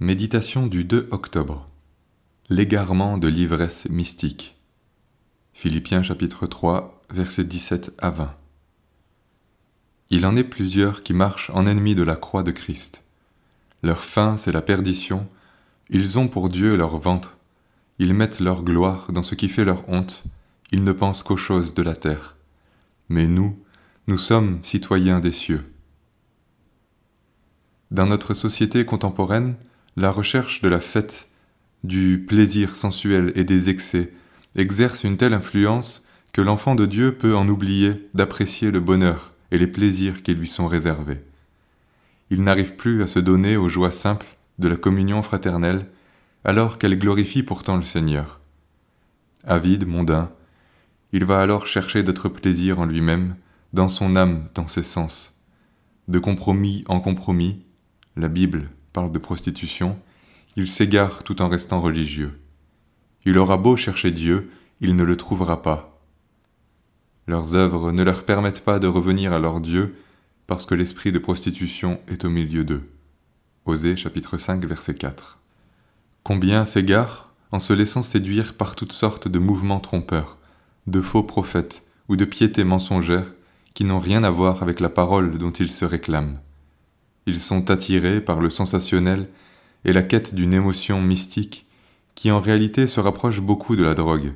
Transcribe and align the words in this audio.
Méditation 0.00 0.66
du 0.66 0.82
2 0.82 1.06
octobre. 1.12 1.68
L'égarement 2.48 3.16
de 3.16 3.28
l'ivresse 3.28 3.88
mystique. 3.88 4.56
Philippiens 5.52 6.02
chapitre 6.02 6.48
3, 6.48 7.00
versets 7.10 7.44
17 7.44 7.92
à 7.98 8.10
20. 8.10 8.34
Il 10.10 10.26
en 10.26 10.34
est 10.34 10.42
plusieurs 10.42 11.04
qui 11.04 11.14
marchent 11.14 11.50
en 11.50 11.66
ennemis 11.66 11.94
de 11.94 12.02
la 12.02 12.16
croix 12.16 12.42
de 12.42 12.50
Christ. 12.50 13.04
Leur 13.84 14.02
fin, 14.02 14.36
c'est 14.36 14.50
la 14.50 14.62
perdition. 14.62 15.28
Ils 15.90 16.18
ont 16.18 16.26
pour 16.26 16.48
Dieu 16.48 16.74
leur 16.74 16.98
ventre. 16.98 17.38
Ils 18.00 18.14
mettent 18.14 18.40
leur 18.40 18.64
gloire 18.64 19.12
dans 19.12 19.22
ce 19.22 19.36
qui 19.36 19.48
fait 19.48 19.64
leur 19.64 19.88
honte. 19.88 20.24
Ils 20.72 20.82
ne 20.82 20.92
pensent 20.92 21.22
qu'aux 21.22 21.36
choses 21.36 21.72
de 21.72 21.82
la 21.82 21.94
terre. 21.94 22.34
Mais 23.08 23.28
nous, 23.28 23.56
nous 24.08 24.18
sommes 24.18 24.58
citoyens 24.64 25.20
des 25.20 25.32
cieux. 25.32 25.72
Dans 27.92 28.06
notre 28.06 28.34
société 28.34 28.84
contemporaine, 28.84 29.54
la 29.96 30.10
recherche 30.10 30.60
de 30.60 30.68
la 30.68 30.80
fête, 30.80 31.28
du 31.84 32.24
plaisir 32.26 32.74
sensuel 32.74 33.32
et 33.36 33.44
des 33.44 33.70
excès 33.70 34.12
exerce 34.56 35.04
une 35.04 35.16
telle 35.16 35.34
influence 35.34 36.02
que 36.32 36.40
l'enfant 36.40 36.74
de 36.74 36.86
Dieu 36.86 37.14
peut 37.14 37.36
en 37.36 37.48
oublier 37.48 38.08
d'apprécier 38.14 38.70
le 38.70 38.80
bonheur 38.80 39.32
et 39.50 39.58
les 39.58 39.66
plaisirs 39.66 40.22
qui 40.22 40.34
lui 40.34 40.48
sont 40.48 40.66
réservés. 40.66 41.22
Il 42.30 42.42
n'arrive 42.42 42.74
plus 42.74 43.02
à 43.02 43.06
se 43.06 43.20
donner 43.20 43.56
aux 43.56 43.68
joies 43.68 43.92
simples 43.92 44.26
de 44.58 44.66
la 44.66 44.76
communion 44.76 45.22
fraternelle, 45.22 45.86
alors 46.44 46.78
qu'elle 46.78 46.98
glorifie 46.98 47.42
pourtant 47.42 47.76
le 47.76 47.82
Seigneur. 47.82 48.40
Avide, 49.44 49.86
mondain, 49.86 50.32
il 51.12 51.24
va 51.24 51.40
alors 51.40 51.66
chercher 51.66 52.02
d'autres 52.02 52.28
plaisirs 52.28 52.80
en 52.80 52.86
lui-même, 52.86 53.36
dans 53.72 53.88
son 53.88 54.16
âme, 54.16 54.48
dans 54.54 54.66
ses 54.66 54.82
sens. 54.82 55.38
De 56.08 56.18
compromis 56.18 56.84
en 56.88 57.00
compromis, 57.00 57.62
la 58.16 58.28
Bible 58.28 58.70
parle 58.94 59.12
de 59.12 59.18
prostitution, 59.18 59.98
il 60.56 60.68
s'égare 60.68 61.24
tout 61.24 61.42
en 61.42 61.48
restant 61.48 61.82
religieux. 61.82 62.40
Il 63.26 63.36
aura 63.36 63.58
beau 63.58 63.76
chercher 63.76 64.12
Dieu, 64.12 64.50
il 64.80 64.96
ne 64.96 65.02
le 65.02 65.16
trouvera 65.16 65.60
pas. 65.62 66.00
Leurs 67.26 67.54
œuvres 67.54 67.90
ne 67.90 68.02
leur 68.04 68.24
permettent 68.24 68.64
pas 68.64 68.78
de 68.78 68.86
revenir 68.86 69.32
à 69.32 69.38
leur 69.38 69.60
Dieu, 69.60 69.96
parce 70.46 70.64
que 70.64 70.74
l'esprit 70.74 71.10
de 71.10 71.18
prostitution 71.18 72.00
est 72.06 72.24
au 72.24 72.30
milieu 72.30 72.64
d'eux. 72.64 72.88
Osée 73.66 73.96
chapitre 73.96 74.38
5 74.38 74.64
verset 74.64 74.94
4. 74.94 75.38
Combien 76.22 76.64
s'égarent 76.64 77.32
en 77.50 77.58
se 77.58 77.72
laissant 77.72 78.02
séduire 78.02 78.54
par 78.54 78.76
toutes 78.76 78.92
sortes 78.92 79.26
de 79.26 79.38
mouvements 79.40 79.80
trompeurs, 79.80 80.36
de 80.86 81.00
faux 81.00 81.24
prophètes 81.24 81.82
ou 82.08 82.16
de 82.16 82.24
piétés 82.24 82.64
mensongères 82.64 83.32
qui 83.74 83.82
n'ont 83.84 84.00
rien 84.00 84.22
à 84.22 84.30
voir 84.30 84.62
avec 84.62 84.78
la 84.78 84.88
parole 84.88 85.36
dont 85.38 85.50
ils 85.50 85.70
se 85.70 85.84
réclament. 85.84 86.38
Ils 87.26 87.40
sont 87.40 87.70
attirés 87.70 88.20
par 88.20 88.40
le 88.40 88.50
sensationnel 88.50 89.28
et 89.84 89.92
la 89.92 90.02
quête 90.02 90.34
d'une 90.34 90.54
émotion 90.54 91.00
mystique 91.00 91.66
qui 92.14 92.30
en 92.30 92.40
réalité 92.40 92.86
se 92.86 93.00
rapproche 93.00 93.40
beaucoup 93.40 93.76
de 93.76 93.84
la 93.84 93.94
drogue. 93.94 94.32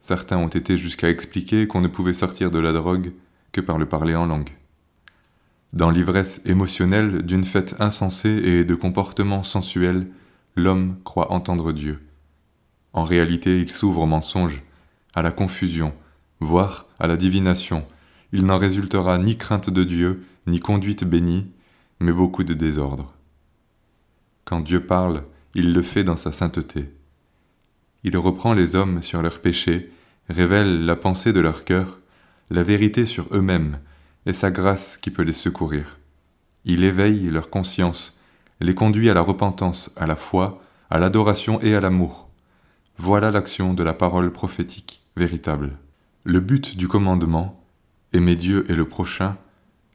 Certains 0.00 0.36
ont 0.36 0.48
été 0.48 0.76
jusqu'à 0.76 1.08
expliquer 1.08 1.66
qu'on 1.66 1.80
ne 1.80 1.88
pouvait 1.88 2.12
sortir 2.12 2.50
de 2.50 2.58
la 2.58 2.72
drogue 2.72 3.12
que 3.52 3.60
par 3.60 3.78
le 3.78 3.86
parler 3.86 4.14
en 4.14 4.26
langue. 4.26 4.50
Dans 5.72 5.90
l'ivresse 5.90 6.40
émotionnelle 6.44 7.22
d'une 7.22 7.44
fête 7.44 7.76
insensée 7.80 8.28
et 8.44 8.64
de 8.64 8.74
comportements 8.74 9.42
sensuels, 9.42 10.06
l'homme 10.54 10.96
croit 11.04 11.32
entendre 11.32 11.72
Dieu. 11.72 12.00
En 12.92 13.04
réalité, 13.04 13.60
il 13.60 13.70
s'ouvre 13.70 14.02
au 14.02 14.06
mensonge, 14.06 14.62
à 15.14 15.22
la 15.22 15.30
confusion, 15.30 15.92
voire 16.40 16.86
à 16.98 17.06
la 17.06 17.16
divination. 17.16 17.84
Il 18.32 18.46
n'en 18.46 18.58
résultera 18.58 19.18
ni 19.18 19.36
crainte 19.36 19.70
de 19.70 19.84
Dieu, 19.84 20.24
ni 20.46 20.60
conduite 20.60 21.04
bénie, 21.04 21.48
mais 22.00 22.12
beaucoup 22.12 22.44
de 22.44 22.54
désordre. 22.54 23.12
Quand 24.44 24.60
Dieu 24.60 24.84
parle, 24.84 25.22
il 25.54 25.72
le 25.72 25.82
fait 25.82 26.04
dans 26.04 26.16
sa 26.16 26.32
sainteté. 26.32 26.92
Il 28.04 28.16
reprend 28.16 28.54
les 28.54 28.76
hommes 28.76 29.02
sur 29.02 29.22
leurs 29.22 29.40
péchés, 29.40 29.90
révèle 30.28 30.84
la 30.84 30.96
pensée 30.96 31.32
de 31.32 31.40
leur 31.40 31.64
cœur, 31.64 31.98
la 32.50 32.62
vérité 32.62 33.06
sur 33.06 33.26
eux-mêmes, 33.32 33.78
et 34.26 34.32
sa 34.32 34.50
grâce 34.50 34.96
qui 34.96 35.10
peut 35.10 35.22
les 35.22 35.32
secourir. 35.32 35.98
Il 36.64 36.84
éveille 36.84 37.30
leur 37.30 37.50
conscience, 37.50 38.18
les 38.60 38.74
conduit 38.74 39.10
à 39.10 39.14
la 39.14 39.20
repentance, 39.20 39.90
à 39.96 40.06
la 40.06 40.16
foi, 40.16 40.62
à 40.90 40.98
l'adoration 40.98 41.60
et 41.60 41.74
à 41.74 41.80
l'amour. 41.80 42.28
Voilà 42.98 43.30
l'action 43.30 43.74
de 43.74 43.82
la 43.82 43.94
parole 43.94 44.32
prophétique 44.32 45.02
véritable. 45.16 45.78
Le 46.24 46.40
but 46.40 46.76
du 46.76 46.88
commandement, 46.88 47.64
aimer 48.12 48.36
Dieu 48.36 48.64
et 48.70 48.74
le 48.74 48.86
prochain, 48.86 49.36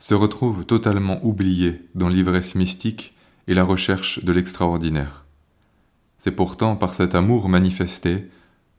se 0.01 0.16
retrouve 0.16 0.66
totalement 0.66 1.23
oublié 1.23 1.88
dans 1.94 2.09
l'ivresse 2.09 2.56
mystique 2.56 3.13
et 3.47 3.53
la 3.53 3.63
recherche 3.63 4.23
de 4.23 4.31
l'extraordinaire. 4.31 5.25
C'est 6.17 6.31
pourtant 6.31 6.75
par 6.75 6.95
cet 6.95 7.13
amour 7.13 7.50
manifesté, 7.50 8.28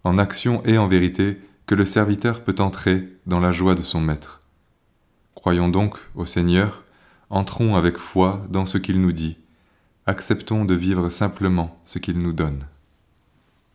en 0.03 0.19
action 0.19 0.65
et 0.65 0.79
en 0.79 0.89
vérité, 0.89 1.39
que 1.67 1.77
le 1.77 1.85
serviteur 1.85 2.43
peut 2.43 2.57
entrer 2.59 3.09
dans 3.27 3.39
la 3.39 3.53
joie 3.53 3.77
de 3.77 3.83
son 3.83 4.01
Maître. 4.01 4.43
Croyons 5.37 5.69
donc 5.69 5.97
au 6.17 6.27
Seigneur, 6.27 6.83
entrons 7.31 7.77
avec 7.77 7.99
foi 7.99 8.45
dans 8.51 8.67
ce 8.67 8.79
qu'il 8.79 9.01
nous 9.01 9.13
dit, 9.13 9.39
acceptons 10.07 10.65
de 10.65 10.75
vivre 10.75 11.09
simplement 11.09 11.81
ce 11.85 12.01
qu'il 12.01 12.19
nous 12.19 12.33
donne. 12.33 12.65